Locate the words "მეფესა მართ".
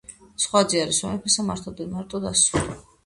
1.11-1.69